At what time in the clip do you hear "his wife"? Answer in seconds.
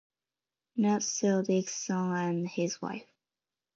2.47-3.05